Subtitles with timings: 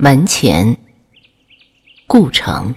[0.00, 0.76] 门前，
[2.06, 2.72] 故城。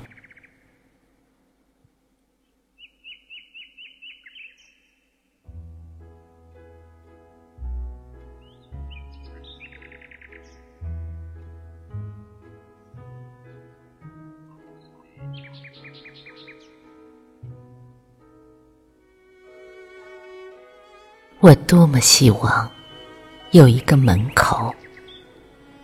[21.39, 22.71] 我多么希望
[23.51, 24.73] 有一个门口，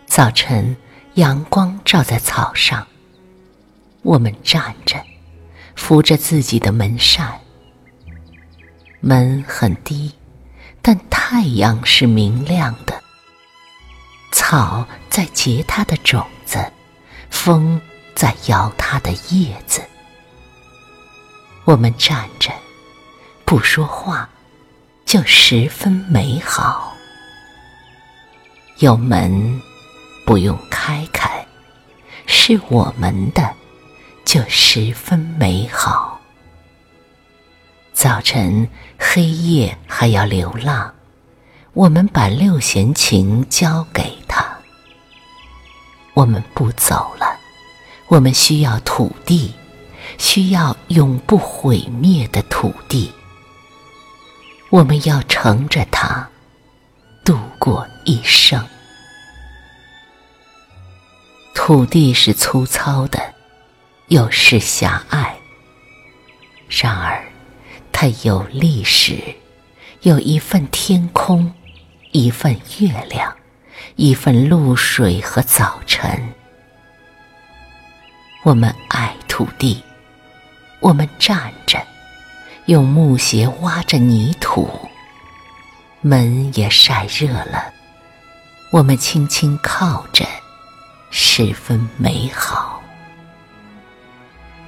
[0.06, 0.76] 早晨
[1.18, 2.86] 阳光照在草上，
[4.02, 5.04] 我们站着，
[5.74, 7.40] 扶着自己的门扇。
[9.00, 10.12] 门很低，
[10.80, 13.02] 但太阳是明亮的。
[14.30, 16.64] 草在结它的种子，
[17.30, 17.80] 风
[18.14, 19.82] 在摇它的叶子。
[21.64, 22.52] 我们站着，
[23.44, 24.28] 不说话。
[25.04, 26.94] 就十分美好。
[28.76, 29.58] 有门
[30.26, 30.54] 不用
[30.88, 31.46] 开开，
[32.24, 33.54] 是我们的，
[34.24, 36.18] 就十分美好。
[37.92, 38.66] 早晨
[38.98, 40.94] 黑夜还要流浪，
[41.74, 44.42] 我们把六弦琴交给他。
[46.14, 47.38] 我们不走了，
[48.08, 49.52] 我们需要土地，
[50.16, 53.12] 需要永不毁灭的土地。
[54.70, 56.26] 我们要乘着它
[57.26, 58.66] 度过一生。
[61.68, 63.34] 土地是粗糙的，
[64.06, 65.36] 又是狭隘。
[66.66, 67.22] 然而，
[67.92, 69.22] 它有历史，
[70.00, 71.52] 有一份天空，
[72.12, 73.36] 一份月亮，
[73.96, 76.32] 一份露水和早晨。
[78.44, 79.84] 我们爱土地，
[80.80, 81.78] 我们站着。
[82.64, 84.70] 用木鞋挖着泥土，
[86.00, 87.74] 门也晒热了。
[88.70, 90.24] 我们轻轻靠着，
[91.38, 92.82] 十分美好。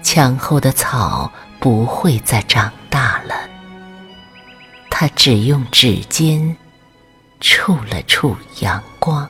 [0.04, 1.28] 墙后的草
[1.58, 3.34] 不会再长大了，
[4.88, 6.56] 它只用指尖
[7.40, 9.28] 触了触阳光。